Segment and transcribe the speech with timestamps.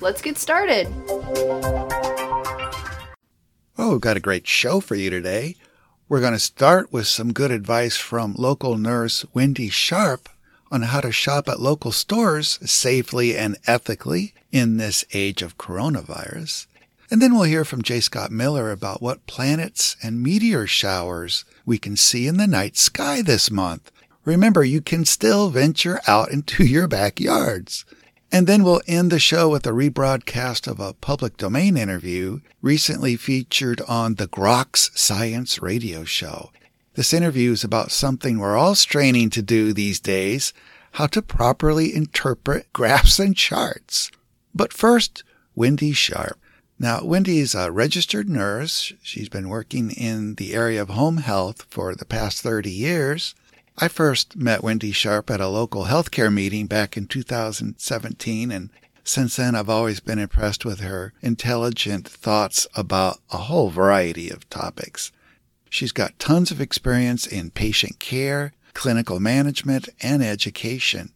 [0.00, 0.86] let's get started.
[3.76, 5.56] Oh, we've got a great show for you today.
[6.08, 10.28] We're going to start with some good advice from local nurse Wendy Sharp
[10.70, 16.66] on how to shop at local stores safely and ethically in this age of coronavirus.
[17.10, 18.00] And then we'll hear from J.
[18.00, 23.22] Scott Miller about what planets and meteor showers we can see in the night sky
[23.22, 23.90] this month.
[24.24, 27.86] Remember, you can still venture out into your backyards.
[28.30, 33.16] And then we'll end the show with a rebroadcast of a public domain interview recently
[33.16, 36.50] featured on the Groks Science Radio Show.
[36.94, 40.52] This interview is about something we're all straining to do these days
[40.92, 44.10] how to properly interpret graphs and charts.
[44.54, 45.22] But first,
[45.54, 46.38] Wendy Sharp.
[46.78, 48.92] Now, Wendy is a registered nurse.
[49.02, 53.34] She's been working in the area of home health for the past 30 years.
[53.80, 58.70] I first met Wendy Sharp at a local healthcare meeting back in 2017, and
[59.04, 64.50] since then I've always been impressed with her intelligent thoughts about a whole variety of
[64.50, 65.12] topics.
[65.70, 71.12] She's got tons of experience in patient care, clinical management, and education.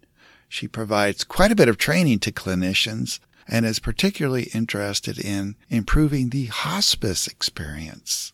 [0.49, 3.19] She provides quite a bit of training to clinicians
[3.49, 8.33] and is particularly interested in improving the hospice experience.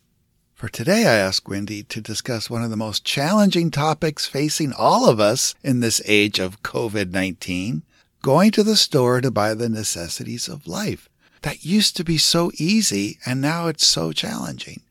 [0.59, 5.07] For today, I asked Wendy to discuss one of the most challenging topics facing all
[5.07, 7.83] of us in this age of COVID 19
[8.21, 11.07] going to the store to buy the necessities of life.
[11.43, 14.81] That used to be so easy, and now it's so challenging.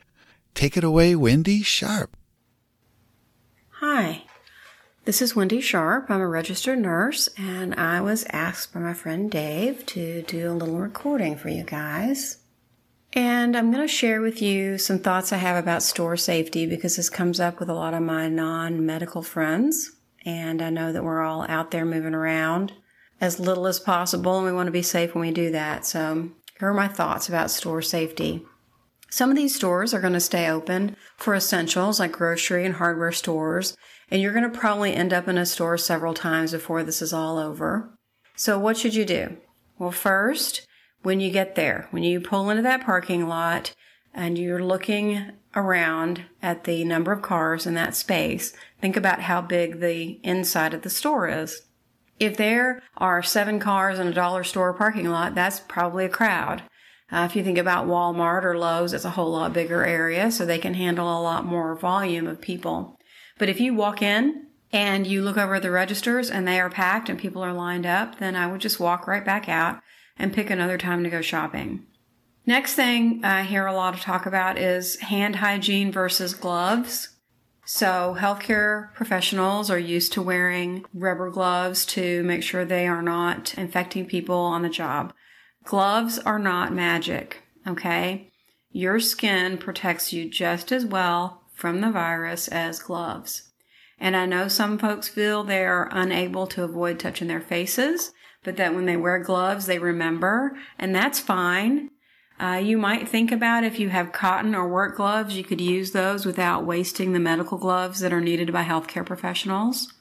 [0.54, 2.16] Take it away, Wendy Sharp.
[3.72, 4.22] Hi,
[5.04, 6.10] this is Wendy Sharp.
[6.10, 10.54] I'm a registered nurse, and I was asked by my friend Dave to do a
[10.54, 12.38] little recording for you guys.
[13.18, 16.94] And I'm going to share with you some thoughts I have about store safety because
[16.94, 19.90] this comes up with a lot of my non medical friends.
[20.24, 22.74] And I know that we're all out there moving around
[23.20, 25.84] as little as possible, and we want to be safe when we do that.
[25.84, 26.30] So,
[26.60, 28.46] here are my thoughts about store safety.
[29.10, 33.10] Some of these stores are going to stay open for essentials like grocery and hardware
[33.10, 33.76] stores,
[34.12, 37.12] and you're going to probably end up in a store several times before this is
[37.12, 37.98] all over.
[38.36, 39.38] So, what should you do?
[39.76, 40.67] Well, first,
[41.02, 41.88] when you get there.
[41.90, 43.74] When you pull into that parking lot
[44.14, 49.40] and you're looking around at the number of cars in that space, think about how
[49.40, 51.62] big the inside of the store is.
[52.18, 56.62] If there are seven cars in a dollar store parking lot, that's probably a crowd.
[57.10, 60.44] Uh, if you think about Walmart or Lowe's, it's a whole lot bigger area, so
[60.44, 62.98] they can handle a lot more volume of people.
[63.38, 67.08] But if you walk in and you look over the registers and they are packed
[67.08, 69.80] and people are lined up, then I would just walk right back out
[70.18, 71.86] and pick another time to go shopping.
[72.46, 77.10] Next thing I hear a lot of talk about is hand hygiene versus gloves.
[77.66, 83.52] So, healthcare professionals are used to wearing rubber gloves to make sure they are not
[83.58, 85.12] infecting people on the job.
[85.64, 88.30] Gloves are not magic, okay?
[88.70, 93.50] Your skin protects you just as well from the virus as gloves.
[94.00, 98.12] And I know some folks feel they are unable to avoid touching their faces
[98.44, 101.90] but that when they wear gloves, they remember, and that's fine.
[102.40, 105.90] Uh, you might think about if you have cotton or work gloves, you could use
[105.90, 109.92] those without wasting the medical gloves that are needed by healthcare professionals.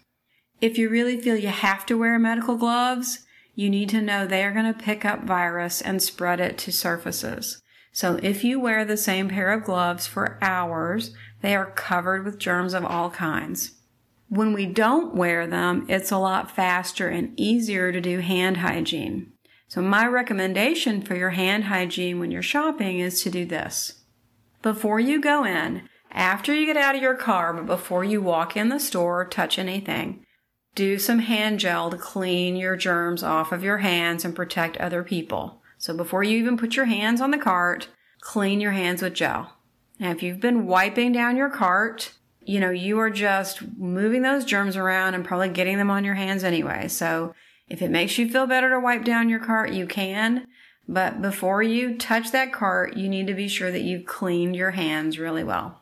[0.61, 3.25] If you really feel you have to wear medical gloves,
[3.55, 6.71] you need to know they are going to pick up virus and spread it to
[6.71, 7.61] surfaces.
[7.91, 12.37] So if you wear the same pair of gloves for hours, they are covered with
[12.37, 13.71] germs of all kinds.
[14.29, 19.31] When we don't wear them, it's a lot faster and easier to do hand hygiene.
[19.69, 24.03] So my recommendation for your hand hygiene when you're shopping is to do this.
[24.61, 28.57] Before you go in, after you get out of your car, but before you walk
[28.57, 30.25] in the store or touch anything,
[30.75, 35.03] do some hand gel to clean your germs off of your hands and protect other
[35.03, 35.61] people.
[35.77, 37.87] So before you even put your hands on the cart,
[38.19, 39.53] clean your hands with gel.
[39.99, 42.13] Now, if you've been wiping down your cart,
[42.47, 46.15] you know, you are just moving those germs around and probably getting them on your
[46.15, 46.87] hands anyway.
[46.87, 47.35] So
[47.67, 50.47] if it makes you feel better to wipe down your cart, you can.
[50.87, 54.71] But before you touch that cart, you need to be sure that you've cleaned your
[54.71, 55.81] hands really well.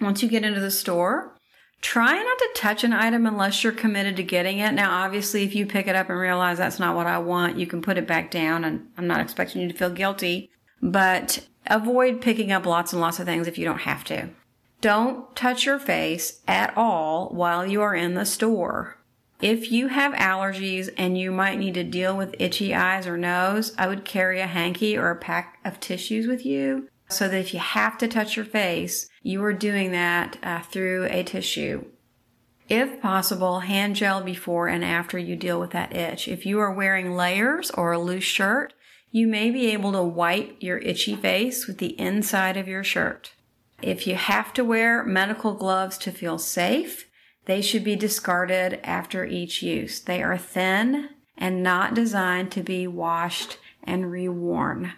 [0.00, 1.36] Once you get into the store,
[1.82, 4.72] Try not to touch an item unless you're committed to getting it.
[4.72, 7.66] Now, obviously, if you pick it up and realize that's not what I want, you
[7.66, 12.22] can put it back down and I'm not expecting you to feel guilty, but avoid
[12.22, 14.30] picking up lots and lots of things if you don't have to.
[14.86, 18.98] Don't touch your face at all while you are in the store.
[19.40, 23.74] If you have allergies and you might need to deal with itchy eyes or nose,
[23.76, 27.52] I would carry a hanky or a pack of tissues with you so that if
[27.52, 31.86] you have to touch your face, you are doing that uh, through a tissue.
[32.68, 36.28] If possible, hand gel before and after you deal with that itch.
[36.28, 38.72] If you are wearing layers or a loose shirt,
[39.10, 43.32] you may be able to wipe your itchy face with the inside of your shirt.
[43.82, 47.08] If you have to wear medical gloves to feel safe,
[47.44, 50.00] they should be discarded after each use.
[50.00, 54.92] They are thin and not designed to be washed and reworn.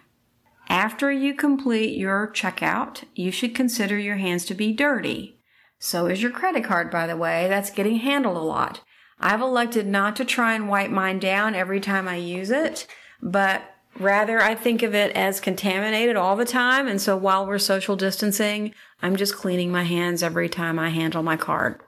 [0.67, 5.39] After you complete your checkout, you should consider your hands to be dirty.
[5.79, 7.47] So is your credit card, by the way.
[7.47, 8.81] That's getting handled a lot.
[9.19, 12.87] I've elected not to try and wipe mine down every time I use it,
[13.21, 13.63] but
[13.97, 16.87] rather I think of it as contaminated all the time.
[16.87, 21.23] And so while we're social distancing, I'm just cleaning my hands every time I handle
[21.23, 21.81] my card.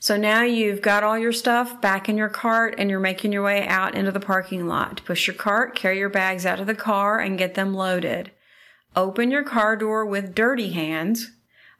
[0.00, 3.42] So now you've got all your stuff back in your cart and you're making your
[3.42, 5.00] way out into the parking lot.
[5.04, 8.30] Push your cart, carry your bags out of the car and get them loaded.
[8.94, 11.32] Open your car door with dirty hands,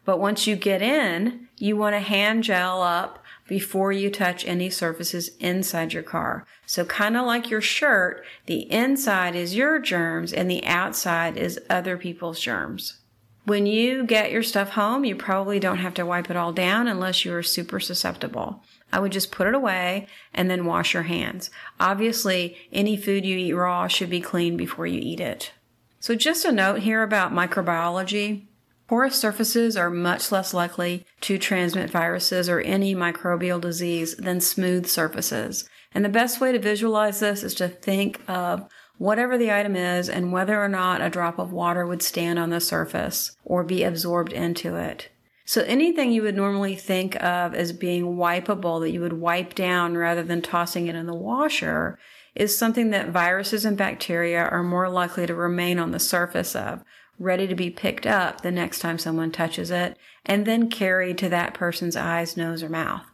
[0.05, 3.18] but once you get in, you want to hand gel up
[3.49, 6.47] before you touch any surfaces inside your car.
[6.67, 11.59] So kind of like your shirt, the inside is your germs and the outside is
[11.69, 12.99] other people's germs.
[13.45, 16.87] When you get your stuff home, you probably don't have to wipe it all down
[16.87, 18.63] unless you are super susceptible.
[18.93, 21.51] I would just put it away and then wash your hands.
[21.81, 25.53] Obviously, any food you eat raw should be clean before you eat it.
[25.99, 28.48] So just a note here about microbiology.
[28.89, 34.87] Porous surfaces are much less likely to transmit viruses or any microbial disease than smooth
[34.87, 35.69] surfaces.
[35.93, 40.09] And the best way to visualize this is to think of whatever the item is
[40.09, 43.83] and whether or not a drop of water would stand on the surface or be
[43.85, 45.11] absorbed into it.
[45.45, 49.97] So anything you would normally think of as being wipeable that you would wipe down
[49.97, 51.99] rather than tossing it in the washer
[52.35, 56.85] is something that viruses and bacteria are more likely to remain on the surface of,
[57.19, 61.29] ready to be picked up the next time someone touches it and then carried to
[61.29, 63.05] that person's eyes, nose, or mouth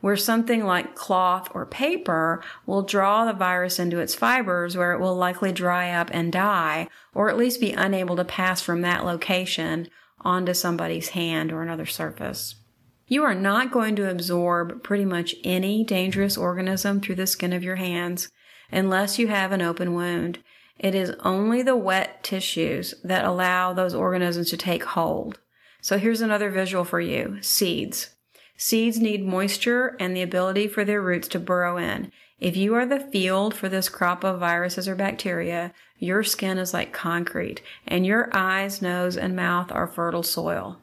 [0.00, 5.00] where something like cloth or paper will draw the virus into its fibers where it
[5.00, 9.04] will likely dry up and die, or at least be unable to pass from that
[9.04, 9.88] location
[10.22, 12.56] onto somebody's hand or another surface.
[13.06, 17.64] You are not going to absorb pretty much any dangerous organism through the skin of
[17.64, 18.30] your hands
[18.70, 20.38] unless you have an open wound.
[20.80, 25.38] It is only the wet tissues that allow those organisms to take hold.
[25.82, 27.36] So here's another visual for you.
[27.42, 28.14] Seeds.
[28.56, 32.10] Seeds need moisture and the ability for their roots to burrow in.
[32.38, 36.72] If you are the field for this crop of viruses or bacteria, your skin is
[36.72, 40.78] like concrete and your eyes, nose, and mouth are fertile soil.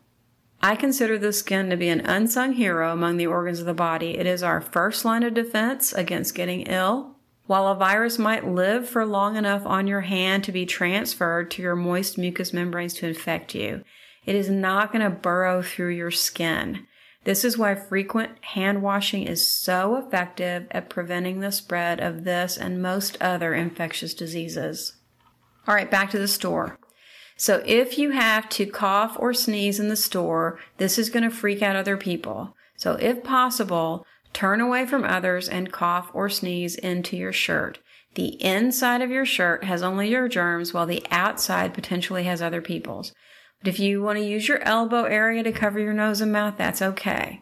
[0.62, 4.16] I consider the skin to be an unsung hero among the organs of the body.
[4.20, 7.17] It is our first line of defense against getting ill.
[7.48, 11.62] While a virus might live for long enough on your hand to be transferred to
[11.62, 13.84] your moist mucous membranes to infect you,
[14.26, 16.86] it is not going to burrow through your skin.
[17.24, 22.58] This is why frequent hand washing is so effective at preventing the spread of this
[22.58, 24.98] and most other infectious diseases.
[25.68, 26.78] All right, back to the store.
[27.38, 31.30] So if you have to cough or sneeze in the store, this is going to
[31.30, 32.56] freak out other people.
[32.76, 37.80] So if possible, turn away from others and cough or sneeze into your shirt.
[38.16, 42.62] The inside of your shirt has only your germs while the outside potentially has other
[42.62, 43.14] people's.
[43.60, 46.56] But if you want to use your elbow area to cover your nose and mouth,
[46.58, 47.42] that's okay.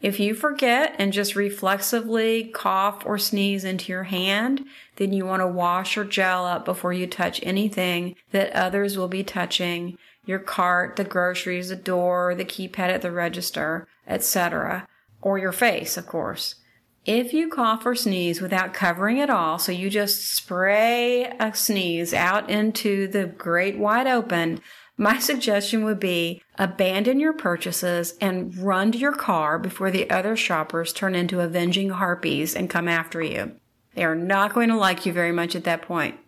[0.00, 4.64] If you forget and just reflexively cough or sneeze into your hand,
[4.96, 9.06] then you want to wash or gel up before you touch anything that others will
[9.06, 14.88] be touching, your cart, the groceries, the door, the keypad at the register, etc.,
[15.22, 16.56] or your face, of course.
[17.04, 22.14] If you cough or sneeze without covering at all, so you just spray a sneeze
[22.14, 24.60] out into the great wide open,
[24.96, 30.36] my suggestion would be abandon your purchases and run to your car before the other
[30.36, 33.52] shoppers turn into avenging harpies and come after you.
[33.94, 36.20] They are not going to like you very much at that point.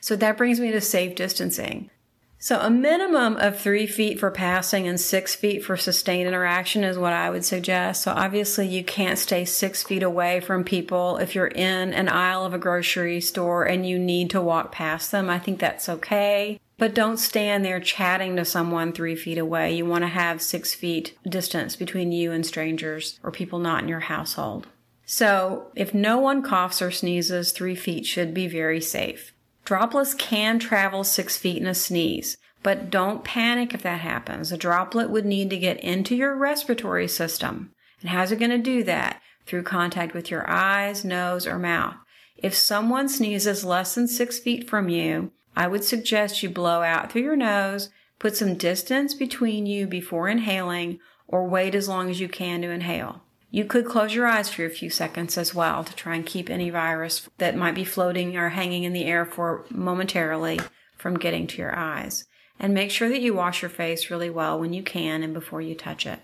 [0.00, 1.90] So that brings me to safe distancing.
[2.38, 6.98] So a minimum of three feet for passing and six feet for sustained interaction is
[6.98, 8.02] what I would suggest.
[8.02, 12.44] So obviously you can't stay six feet away from people if you're in an aisle
[12.44, 15.30] of a grocery store and you need to walk past them.
[15.30, 16.60] I think that's okay.
[16.78, 19.74] But don't stand there chatting to someone three feet away.
[19.74, 23.88] You want to have six feet distance between you and strangers or people not in
[23.88, 24.66] your household.
[25.08, 29.32] So, if no one coughs or sneezes, three feet should be very safe.
[29.66, 34.52] Droplets can travel six feet in a sneeze, but don't panic if that happens.
[34.52, 37.72] A droplet would need to get into your respiratory system.
[38.00, 39.20] And how's it going to do that?
[39.44, 41.96] Through contact with your eyes, nose, or mouth.
[42.36, 47.10] If someone sneezes less than six feet from you, I would suggest you blow out
[47.10, 52.20] through your nose, put some distance between you before inhaling, or wait as long as
[52.20, 53.22] you can to inhale.
[53.50, 56.50] You could close your eyes for a few seconds as well to try and keep
[56.50, 60.60] any virus that might be floating or hanging in the air for momentarily
[60.96, 62.24] from getting to your eyes.
[62.58, 65.60] And make sure that you wash your face really well when you can and before
[65.60, 66.20] you touch it.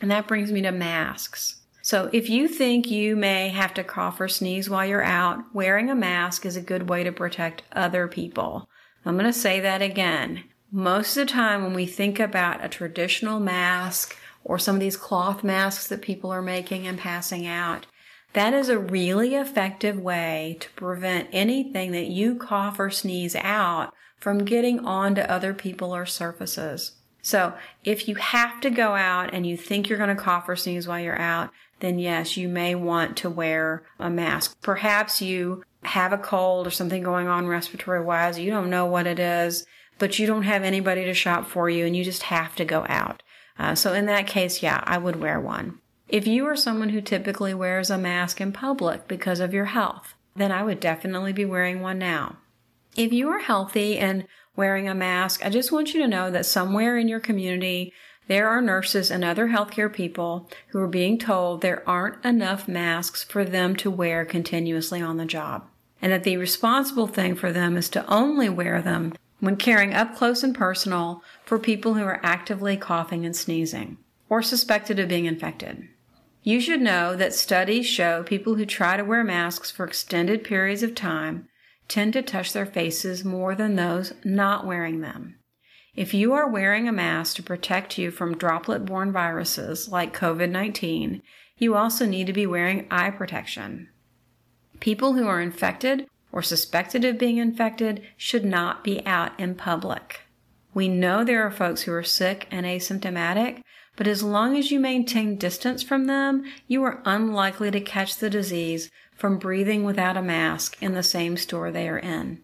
[0.00, 1.60] And that brings me to masks.
[1.82, 5.88] So if you think you may have to cough or sneeze while you're out, wearing
[5.88, 8.68] a mask is a good way to protect other people.
[9.06, 10.44] I'm going to say that again.
[10.70, 14.96] Most of the time when we think about a traditional mask or some of these
[14.96, 17.86] cloth masks that people are making and passing out,
[18.32, 23.92] that is a really effective way to prevent anything that you cough or sneeze out
[24.18, 26.92] from getting onto other people or surfaces.
[27.22, 27.54] So
[27.84, 30.86] if you have to go out and you think you're going to cough or sneeze
[30.86, 34.60] while you're out, then yes, you may want to wear a mask.
[34.62, 38.38] Perhaps you have a cold or something going on respiratory wise.
[38.38, 39.64] You don't know what it is,
[39.98, 42.84] but you don't have anybody to shop for you and you just have to go
[42.88, 43.22] out.
[43.58, 45.78] Uh, so in that case, yeah, I would wear one.
[46.08, 50.14] If you are someone who typically wears a mask in public because of your health,
[50.34, 52.36] then I would definitely be wearing one now.
[52.96, 56.46] If you are healthy and wearing a mask, I just want you to know that
[56.46, 57.92] somewhere in your community,
[58.26, 63.24] there are nurses and other healthcare people who are being told there aren't enough masks
[63.24, 65.66] for them to wear continuously on the job,
[66.00, 70.16] and that the responsible thing for them is to only wear them when caring up
[70.16, 75.24] close and personal for people who are actively coughing and sneezing or suspected of being
[75.24, 75.88] infected.
[76.42, 80.82] You should know that studies show people who try to wear masks for extended periods
[80.82, 81.48] of time
[81.88, 85.36] tend to touch their faces more than those not wearing them.
[85.96, 90.50] If you are wearing a mask to protect you from droplet borne viruses like COVID
[90.50, 91.22] 19,
[91.56, 93.88] you also need to be wearing eye protection.
[94.78, 100.22] People who are infected or suspected of being infected should not be out in public.
[100.74, 103.62] We know there are folks who are sick and asymptomatic,
[103.96, 108.30] but as long as you maintain distance from them, you are unlikely to catch the
[108.30, 112.40] disease from breathing without a mask in the same store they are in.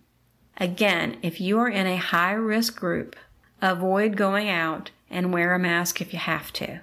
[0.57, 3.17] Again, if you are in a high risk group,
[3.64, 6.81] Avoid going out and wear a mask if you have to.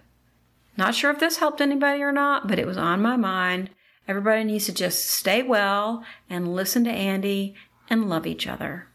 [0.78, 3.70] Not sure if this helped anybody or not, but it was on my mind.
[4.08, 7.56] Everybody needs to just stay well and listen to Andy
[7.90, 8.88] and love each other.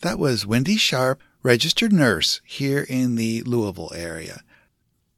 [0.00, 4.42] That was Wendy Sharp, registered nurse here in the Louisville area.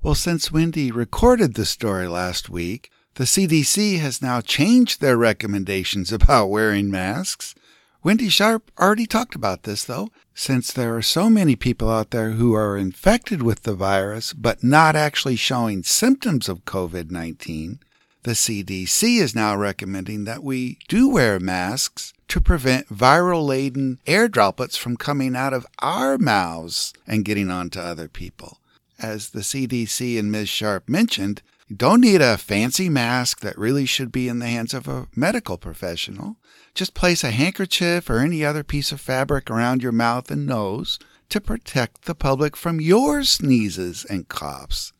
[0.03, 6.13] Well, since Wendy recorded the story last week, the CDC has now changed their recommendations
[6.13, 7.55] about wearing masks.
[8.03, 12.33] Wendy Sharp already talked about this, though, since there are so many people out there
[12.33, 17.79] who are infected with the virus but not actually showing symptoms of COVID 19.
[18.25, 24.29] The CDC is now recommending that we do wear masks to prevent viral laden air
[24.29, 28.61] droplets from coming out of our mouths and getting onto other people.
[28.99, 30.49] As the CDC and Ms.
[30.49, 34.73] Sharp mentioned, you don't need a fancy mask that really should be in the hands
[34.73, 36.37] of a medical professional.
[36.75, 40.99] Just place a handkerchief or any other piece of fabric around your mouth and nose
[41.29, 44.95] to protect the public from your sneezes and coughs.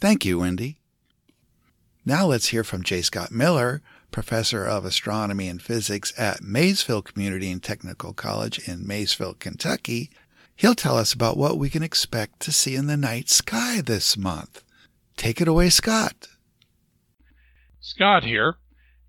[0.00, 0.77] Thank you, Wendy.
[2.08, 3.02] Now let's hear from J.
[3.02, 9.34] Scott Miller, professor of astronomy and physics at Maysville Community and Technical College in Maysville,
[9.34, 10.08] Kentucky.
[10.56, 14.16] He'll tell us about what we can expect to see in the night sky this
[14.16, 14.64] month.
[15.18, 16.28] Take it away, Scott.
[17.78, 18.56] Scott here.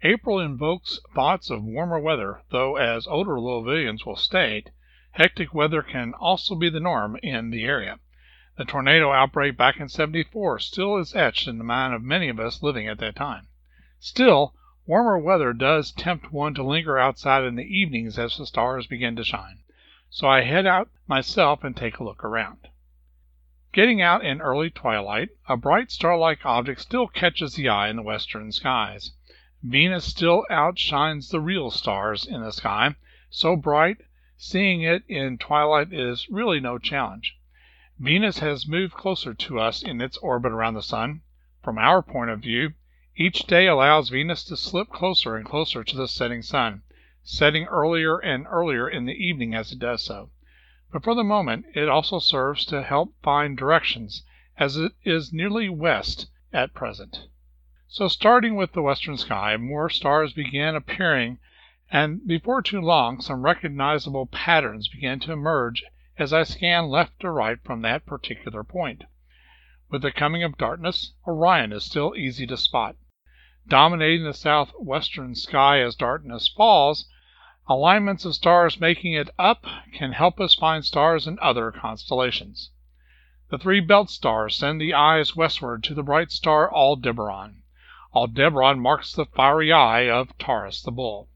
[0.03, 4.71] April invokes thoughts of warmer weather, though, as older Louisvillians will state,
[5.11, 7.97] hectic weather can also be the norm in the area.
[8.59, 12.41] The tornado outbreak back in 74 still is etched in the mind of many of
[12.41, 13.47] us living at that time.
[14.01, 14.53] Still,
[14.85, 19.15] warmer weather does tempt one to linger outside in the evenings as the stars begin
[19.15, 19.59] to shine.
[20.09, 22.67] So I head out myself and take a look around.
[23.71, 28.01] Getting out in early twilight, a bright star-like object still catches the eye in the
[28.01, 29.13] western skies.
[29.63, 32.95] Venus still outshines the real stars in the sky,
[33.29, 33.99] so bright
[34.35, 37.37] seeing it in twilight is really no challenge.
[38.01, 41.19] Venus has moved closer to us in its orbit around the sun.
[41.61, 42.71] From our point of view,
[43.17, 46.81] each day allows Venus to slip closer and closer to the setting sun,
[47.23, 50.29] setting earlier and earlier in the evening as it does so.
[50.93, 54.23] But for the moment it also serves to help find directions,
[54.57, 57.27] as it is nearly west at present.
[57.89, 61.39] So starting with the western sky, more stars began appearing,
[61.91, 65.83] and before too long some recognizable patterns began to emerge
[66.19, 69.05] as I scan left to right from that particular point.
[69.89, 72.97] With the coming of darkness, Orion is still easy to spot.
[73.69, 77.09] Dominating the southwestern sky as darkness falls,
[77.69, 82.71] alignments of stars making it up can help us find stars in other constellations.
[83.49, 87.63] The three belt stars send the eyes westward to the bright star Aldebaran.
[88.13, 91.29] Aldebaran marks the fiery eye of Taurus the Bull.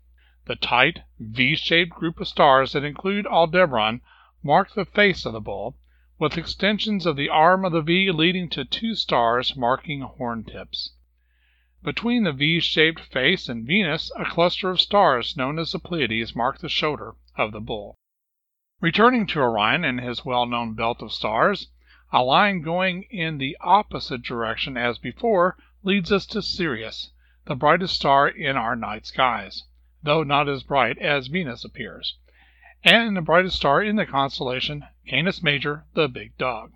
[0.45, 4.01] The tight, V shaped group of stars that include Aldebaran
[4.45, 5.77] mark the face of the bull,
[6.19, 10.91] with extensions of the arm of the V leading to two stars marking horn tips.
[11.81, 16.35] Between the V shaped face and Venus, a cluster of stars known as the Pleiades
[16.35, 17.95] mark the shoulder of the bull.
[18.81, 21.69] Returning to Orion and his well known belt of stars,
[22.11, 27.13] a line going in the opposite direction as before leads us to Sirius,
[27.45, 29.63] the brightest star in our night skies,
[30.01, 32.17] though not as bright as Venus appears
[32.85, 36.73] and the brightest star in the constellation, Canis Major, the big dog.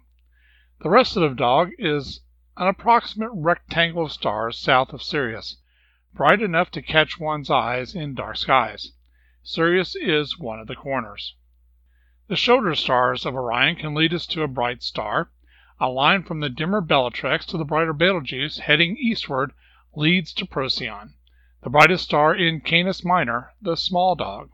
[0.80, 2.22] The rest of the dog is
[2.56, 5.58] an approximate rectangle of stars south of Sirius,
[6.14, 8.94] bright enough to catch one's eyes in dark skies.
[9.44, 11.36] Sirius is one of the corners.
[12.28, 15.30] The shoulder stars of Orion can lead us to a bright star.
[15.80, 19.52] A line from the dimmer Bellatrix to the brighter Betelgeuse heading eastward
[19.94, 21.16] leads to Procyon,
[21.64, 24.52] the brightest star in Canis Minor, the small dog.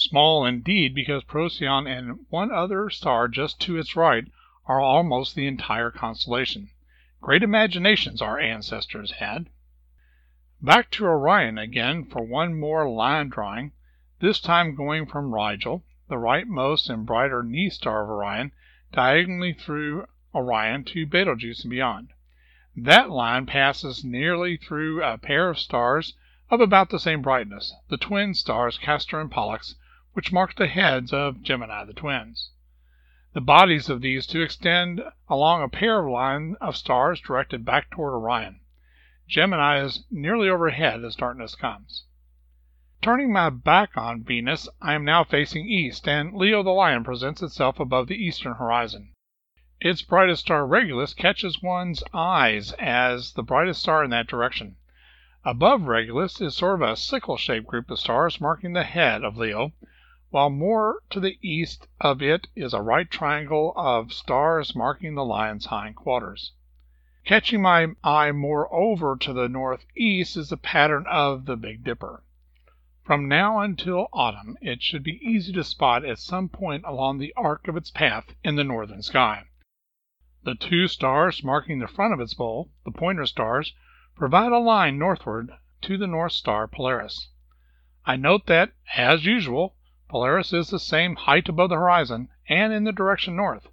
[0.00, 4.24] Small indeed, because Procyon and one other star just to its right
[4.64, 6.70] are almost the entire constellation.
[7.20, 9.50] Great imaginations our ancestors had.
[10.62, 13.72] Back to Orion again for one more line drawing,
[14.20, 18.52] this time going from Rigel, the rightmost and brighter knee star of Orion,
[18.92, 22.10] diagonally through Orion to Betelgeuse and beyond.
[22.76, 26.16] That line passes nearly through a pair of stars
[26.50, 29.74] of about the same brightness, the twin stars Castor and Pollux,
[30.18, 32.50] which mark the heads of Gemini the twins.
[33.34, 37.88] The bodies of these two extend along a pair of lines of stars directed back
[37.88, 38.58] toward Orion.
[39.28, 42.04] Gemini is nearly overhead as darkness comes.
[43.00, 47.40] Turning my back on Venus, I am now facing east, and Leo the Lion presents
[47.40, 49.12] itself above the eastern horizon.
[49.80, 54.78] Its brightest star Regulus catches one's eyes as the brightest star in that direction.
[55.44, 59.36] Above Regulus is sort of a sickle shaped group of stars marking the head of
[59.36, 59.72] Leo,
[60.30, 65.24] while more to the east of it is a right triangle of stars marking the
[65.24, 66.52] lion's hind quarters.
[67.24, 72.22] Catching my eye moreover to the northeast is the pattern of the Big Dipper.
[73.02, 77.32] From now until autumn it should be easy to spot at some point along the
[77.34, 79.44] arc of its path in the northern sky.
[80.42, 83.72] The two stars marking the front of its bowl, the pointer stars,
[84.14, 87.28] provide a line northward to the North Star Polaris.
[88.04, 89.76] I note that, as usual,
[90.08, 93.68] Polaris is the same height above the horizon and in the direction north,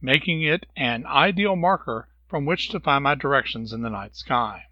[0.00, 4.64] making it an ideal marker from which to find my directions in the night sky.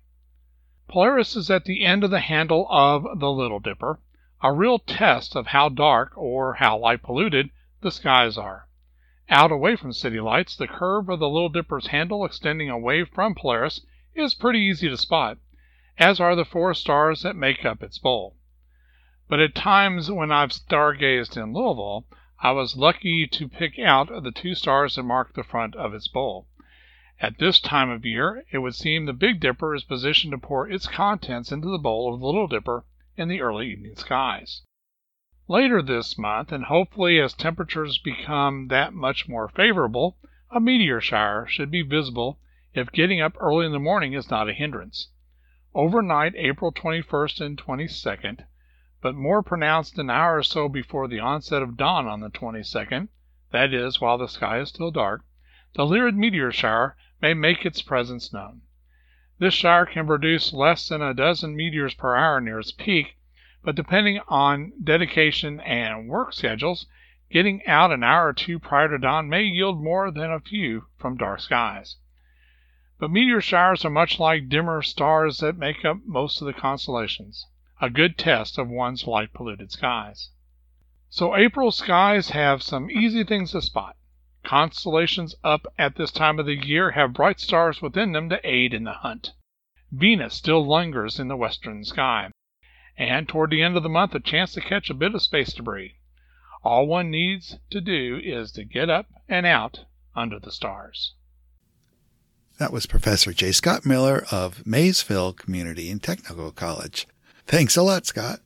[0.88, 4.00] Polaris is at the end of the handle of the Little Dipper,
[4.42, 7.50] a real test of how dark, or how light polluted,
[7.82, 8.66] the skies are.
[9.28, 13.34] Out away from city lights, the curve of the Little Dipper's handle extending away from
[13.34, 15.36] Polaris is pretty easy to spot,
[15.98, 18.34] as are the four stars that make up its bowl.
[19.32, 22.04] But at times when I've stargazed in Louisville,
[22.40, 26.06] I was lucky to pick out the two stars that mark the front of its
[26.06, 26.48] bowl.
[27.18, 30.68] At this time of year it would seem the Big Dipper is positioned to pour
[30.68, 32.84] its contents into the bowl of the Little Dipper
[33.16, 34.60] in the early evening skies.
[35.48, 40.18] Later this month, and hopefully as temperatures become that much more favorable,
[40.50, 42.38] a meteor shower should be visible
[42.74, 45.08] if getting up early in the morning is not a hindrance.
[45.74, 48.44] Overnight, April 21st and 22nd,
[49.02, 53.08] but more pronounced an hour or so before the onset of dawn on the 22nd,
[53.50, 55.24] that is, while the sky is still dark,
[55.74, 58.60] the Lyrid meteor shower may make its presence known.
[59.40, 63.16] This shower can produce less than a dozen meteors per hour near its peak,
[63.64, 66.86] but depending on dedication and work schedules,
[67.28, 70.86] getting out an hour or two prior to dawn may yield more than a few
[70.96, 71.96] from dark skies.
[73.00, 77.48] But meteor showers are much like dimmer stars that make up most of the constellations
[77.82, 80.30] a good test of one's light polluted skies.
[81.10, 83.96] So April skies have some easy things to spot.
[84.44, 88.72] Constellations up at this time of the year have bright stars within them to aid
[88.72, 89.32] in the hunt.
[89.90, 92.30] Venus still lingers in the western sky.
[92.96, 95.52] and toward the end of the month, a chance to catch a bit of space
[95.52, 95.96] debris.
[96.62, 101.14] All one needs to do is to get up and out under the stars.
[102.58, 103.50] That was Professor J.
[103.50, 107.08] Scott Miller of Maysville Community and Technical College.
[107.46, 108.40] Thanks a lot, Scott.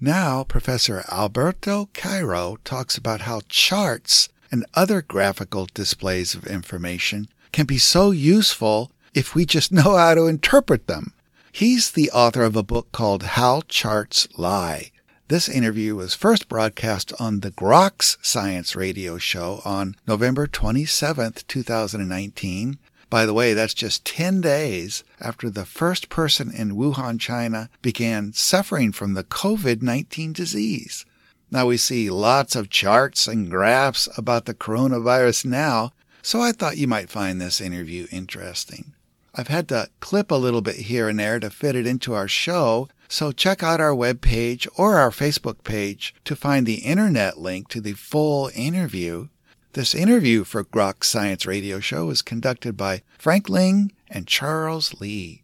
[0.00, 7.66] Now, Professor Alberto Cairo talks about how charts and other graphical displays of information can
[7.66, 11.12] be so useful if we just know how to interpret them.
[11.50, 14.90] He's the author of a book called How Charts Lie.
[15.28, 22.78] This interview was first broadcast on the Groks Science Radio Show on November 27, 2019.
[23.08, 28.32] By the way, that's just 10 days after the first person in Wuhan, China began
[28.32, 31.04] suffering from the COVID 19 disease.
[31.50, 36.76] Now we see lots of charts and graphs about the coronavirus now, so I thought
[36.76, 38.94] you might find this interview interesting.
[39.32, 42.26] I've had to clip a little bit here and there to fit it into our
[42.26, 47.68] show, so check out our webpage or our Facebook page to find the internet link
[47.68, 49.28] to the full interview.
[49.76, 55.42] This interview for Groks Science Radio Show is conducted by Frank Ling and Charles Lee.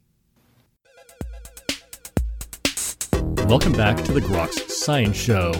[3.46, 5.52] Welcome back to the Groks Science Show.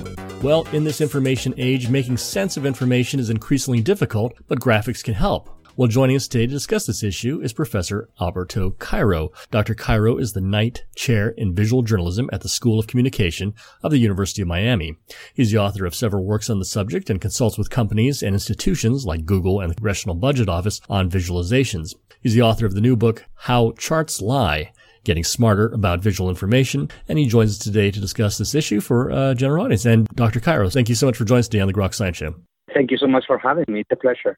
[0.42, 5.12] Well, in this information age, making sense of information is increasingly difficult, but graphics can
[5.12, 5.50] help.
[5.74, 9.30] Well, joining us today to discuss this issue is Professor Alberto Cairo.
[9.50, 9.74] Dr.
[9.74, 13.96] Cairo is the Knight Chair in Visual Journalism at the School of Communication of the
[13.96, 14.98] University of Miami.
[15.32, 19.06] He's the author of several works on the subject and consults with companies and institutions
[19.06, 21.94] like Google and the Congressional Budget Office on visualizations.
[22.20, 24.72] He's the author of the new book, How Charts Lie,
[25.04, 29.08] Getting Smarter About Visual Information, and he joins us today to discuss this issue for
[29.08, 29.86] a general audience.
[29.86, 30.38] And Dr.
[30.38, 32.34] Cairo, thank you so much for joining us today on the Grok Science Show.
[32.74, 33.80] Thank you so much for having me.
[33.80, 34.36] It's a pleasure.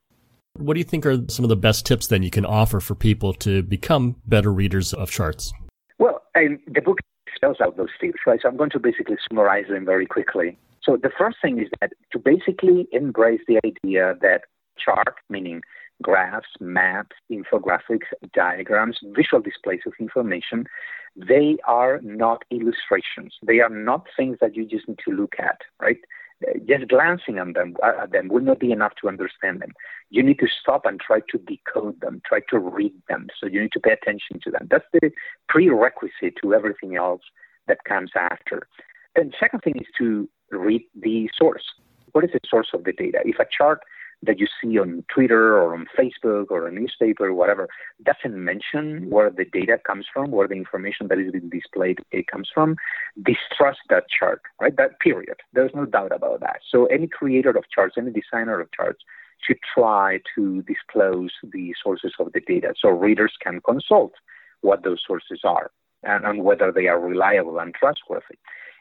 [0.57, 2.95] What do you think are some of the best tips then you can offer for
[2.95, 5.53] people to become better readers of charts?
[5.99, 6.99] Well, the book
[7.35, 8.41] spells out those tips, right?
[8.41, 10.57] So I'm going to basically summarize them very quickly.
[10.83, 14.43] So the first thing is that to basically embrace the idea that
[14.79, 15.63] chart, meaning
[16.03, 20.67] graphs, maps, infographics, diagrams, visual displays of information,
[21.17, 23.35] they are not illustrations.
[23.45, 25.99] They are not things that you just need to look at, right?
[26.67, 29.73] Just glancing at them, uh, at them will not be enough to understand them.
[30.11, 33.29] You need to stop and try to decode them, try to read them.
[33.39, 34.69] So you need to pay attention to them.
[34.71, 35.11] That's the
[35.49, 37.23] prerequisite to everything else
[37.69, 38.69] that comes after.
[39.17, 41.65] And second thing is to read the source.
[42.13, 43.19] What is the source of the data?
[43.25, 43.81] If a chart
[44.27, 47.69] that you see on Twitter or on Facebook or a newspaper or whatever
[48.05, 52.27] doesn't mention where the data comes from, where the information that is being displayed it
[52.27, 52.77] comes from,
[53.23, 54.77] distrust that chart, right?
[54.77, 55.37] That period.
[55.53, 56.61] There's no doubt about that.
[56.71, 59.01] So any creator of charts, any designer of charts
[59.47, 64.13] should try to disclose the sources of the data so readers can consult
[64.63, 65.71] what those sources are
[66.03, 68.39] and, and whether they are reliable and trustworthy.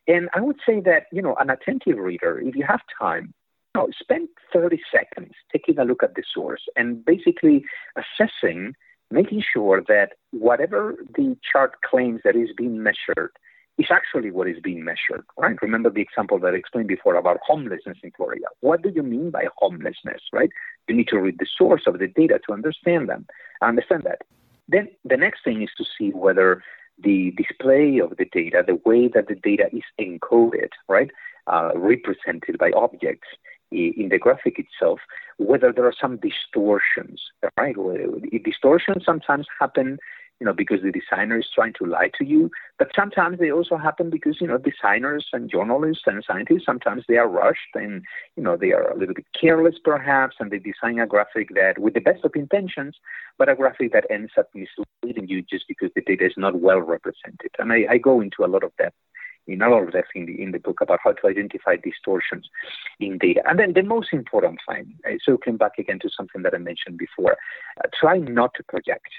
[0.08, 3.34] And I would say that, you know, an attentive reader, if you have time,
[3.76, 7.64] no, spend 30 seconds taking a look at the source and basically
[7.96, 8.76] assessing,
[9.10, 13.32] making sure that whatever the chart claims that is being measured
[13.80, 15.60] is actually what is being measured, right?
[15.62, 18.46] Remember the example that I explained before about homelessness in Florida.
[18.60, 20.50] What do you mean by homelessness, right?
[20.88, 23.26] You need to read the source of the data to understand them,
[23.62, 24.22] understand that.
[24.68, 26.64] Then the next thing is to see whether
[27.04, 31.10] the display of the data, the way that the data is encoded, right,
[31.48, 33.28] uh, represented by objects,
[33.74, 35.00] in the graphic itself,
[35.38, 37.22] whether there are some distortions,
[37.58, 37.76] right?
[38.44, 39.98] Distortions sometimes happen,
[40.40, 43.78] you know, because the designer is trying to lie to you, but sometimes they also
[43.78, 48.04] happen because, you know, designers and journalists and scientists, sometimes they are rushed and,
[48.36, 51.80] you know, they are a little bit careless perhaps, and they design a graphic that,
[51.80, 52.96] with the best of intentions,
[53.38, 56.82] but a graphic that ends up misleading you just because the data is not well
[56.82, 57.52] represented.
[57.60, 58.94] And I, I go into a lot of that
[59.48, 62.48] in of that in the, in the book about how to identify distortions
[63.00, 63.42] in data.
[63.46, 66.98] And then the most important thing, uh, circling back again to something that I mentioned
[66.98, 67.38] before,
[67.78, 69.10] uh, try not to project.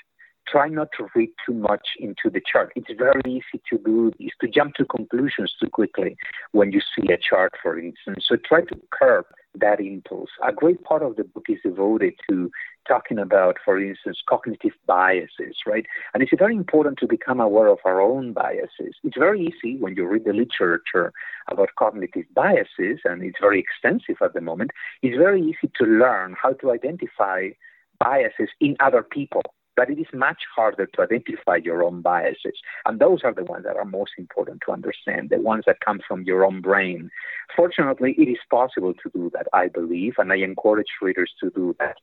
[0.47, 2.73] Try not to read too much into the chart.
[2.77, 6.17] It's very easy to do this, to jump to conclusions too quickly
[6.53, 8.27] when you see a chart, for instance.
[8.29, 10.31] So try to curb that impulse.
[10.43, 12.51] A great part of the book is devoted to
[12.87, 15.87] talking about, for instance, cognitive biases, right?
[16.12, 18.95] And it's very important to become aware of our own biases.
[19.03, 21.12] It's very easy when you read the literature
[21.51, 24.71] about cognitive biases, and it's very extensive at the moment,
[25.03, 27.51] it's very easy to learn how to identify
[27.99, 29.43] biases in other people.
[29.77, 32.59] But it is much harder to identify your own biases.
[32.87, 36.01] And those are the ones that are most important to understand, the ones that come
[36.07, 37.11] from your own brain.
[37.57, 41.75] Fortunately, it is possible to do that, I believe, and I encourage readers to do
[41.81, 41.97] that.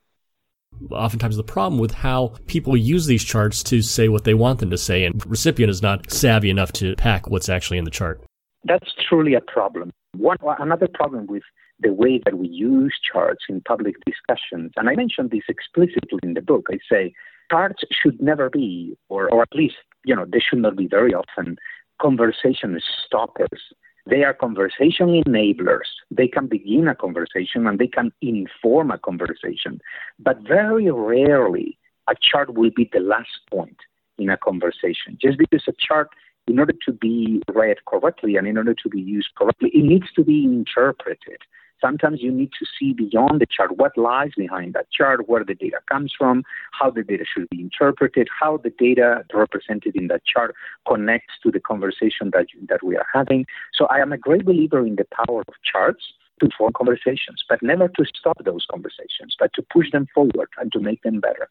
[0.89, 4.69] oftentimes the problem with how people use these charts to say what they want them
[4.71, 7.91] to say, and the recipient is not savvy enough to pack what's actually in the
[7.91, 8.21] chart.
[8.63, 9.91] That's truly a problem.
[10.17, 11.43] One another problem with
[11.79, 16.33] the way that we use charts in public discussions, and I mentioned this explicitly in
[16.33, 16.67] the book.
[16.69, 17.13] I say
[17.51, 21.13] charts should never be, or, or at least you know, they should not be very
[21.13, 21.57] often
[22.01, 23.61] conversation stoppers.
[24.07, 25.89] They are conversation enablers.
[26.09, 29.79] They can begin a conversation and they can inform a conversation.
[30.17, 31.77] But very rarely
[32.09, 33.77] a chart will be the last point
[34.17, 35.17] in a conversation.
[35.21, 36.09] Just because a chart,
[36.47, 40.11] in order to be read correctly and in order to be used correctly, it needs
[40.15, 41.37] to be interpreted.
[41.81, 45.55] Sometimes you need to see beyond the chart what lies behind that chart, where the
[45.55, 50.23] data comes from, how the data should be interpreted, how the data represented in that
[50.25, 50.55] chart
[50.87, 53.45] connects to the conversation that, that we are having.
[53.73, 56.03] So I am a great believer in the power of charts
[56.39, 60.71] to form conversations, but never to stop those conversations, but to push them forward and
[60.73, 61.49] to make them better.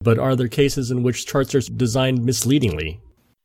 [0.00, 3.00] But are there cases in which charts are designed misleadingly?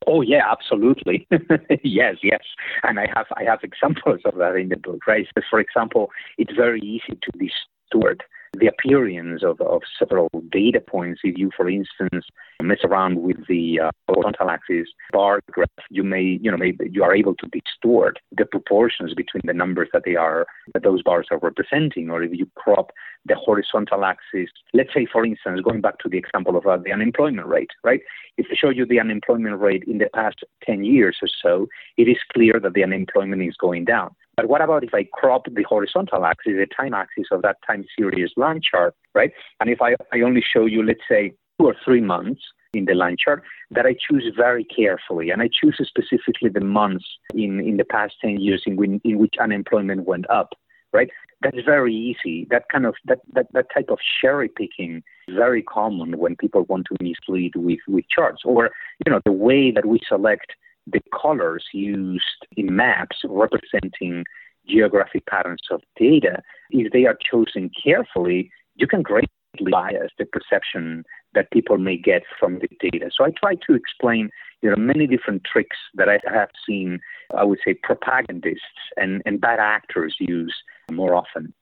[0.06, 1.26] Oh yeah, absolutely.
[1.82, 2.40] yes, yes.
[2.82, 5.26] And I have I have examples of that in the book, right?
[5.36, 8.22] So for example, it's very easy to distort
[8.58, 11.20] the appearance of, of several data points.
[11.22, 12.26] If you, for instance,
[12.62, 17.04] mess around with the uh, horizontal axis bar graph, you may, you know, maybe you
[17.04, 21.28] are able to distort the proportions between the numbers that they are, that those bars
[21.30, 22.10] are representing.
[22.10, 22.90] Or if you crop
[23.24, 26.92] the horizontal axis, let's say, for instance, going back to the example of uh, the
[26.92, 28.00] unemployment rate, right?
[28.36, 32.08] If I show you the unemployment rate in the past 10 years or so, it
[32.08, 34.14] is clear that the unemployment is going down.
[34.40, 37.84] But what about if I crop the horizontal axis, the time axis of that time
[37.94, 39.32] series line chart, right?
[39.60, 42.40] And if I, I only show you, let's say, two or three months
[42.72, 45.28] in the line chart, that I choose very carefully.
[45.28, 49.18] And I choose specifically the months in, in the past 10 years in, when, in
[49.18, 50.54] which unemployment went up,
[50.94, 51.10] right?
[51.42, 52.46] That's very easy.
[52.48, 56.62] That kind of, that, that, that type of cherry picking is very common when people
[56.62, 58.40] want to mislead with, with charts.
[58.46, 58.70] Or,
[59.04, 60.52] you know, the way that we select
[60.92, 64.24] the colors used in maps representing
[64.68, 69.28] geographic patterns of data, if they are chosen carefully, you can greatly
[69.70, 73.10] bias the perception that people may get from the data.
[73.16, 74.30] So I try to explain
[74.62, 77.00] you know, many different tricks that I have seen,
[77.36, 78.64] I would say, propagandists
[78.96, 80.54] and, and bad actors use
[80.90, 81.54] more often.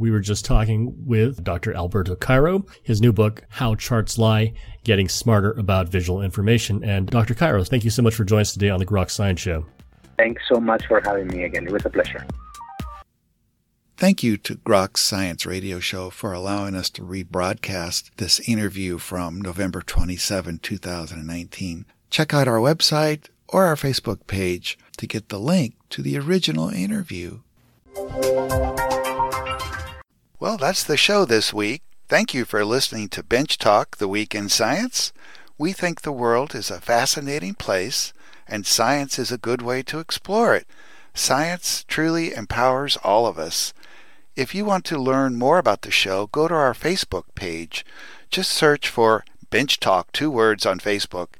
[0.00, 1.74] We were just talking with Dr.
[1.74, 6.84] Alberto Cairo, his new book, How Charts Lie, Getting Smarter About Visual Information.
[6.84, 7.34] And Dr.
[7.34, 9.66] Cairo, thank you so much for joining us today on the Grok Science Show.
[10.16, 11.66] Thanks so much for having me again.
[11.66, 12.24] It was a pleasure.
[13.96, 19.42] Thank you to Grok's Science Radio Show for allowing us to rebroadcast this interview from
[19.42, 21.84] November 27, 2019.
[22.08, 26.70] Check out our website or our Facebook page to get the link to the original
[26.70, 27.40] interview.
[30.40, 31.82] Well, that's the show this week.
[32.08, 35.12] Thank you for listening to Bench Talk, the Week in Science.
[35.58, 38.14] We think the world is a fascinating place,
[38.48, 40.66] and science is a good way to explore it.
[41.12, 43.74] Science truly empowers all of us.
[44.34, 47.84] If you want to learn more about the show, go to our Facebook page.
[48.30, 51.34] Just search for Bench Talk, two words on Facebook.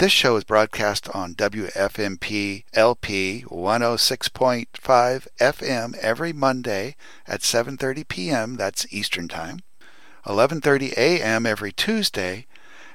[0.00, 6.96] This show is broadcast on WFMP LP 106.5 FM every Monday
[7.28, 8.56] at 7:30 p.m.
[8.56, 9.60] that's Eastern Time,
[10.24, 11.44] 11:30 a.m.
[11.44, 12.46] every Tuesday,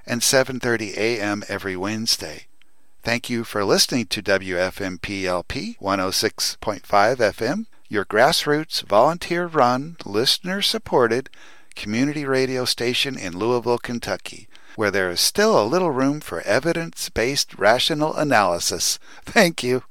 [0.07, 1.43] and 7:30 a.m.
[1.47, 2.47] every Wednesday.
[3.03, 11.29] Thank you for listening to WFMP LP 106.5 FM, your grassroots, volunteer run, listener supported
[11.75, 17.09] community radio station in Louisville, Kentucky where there is still a little room for evidence
[17.09, 18.99] based rational analysis.
[19.25, 19.83] Thank you.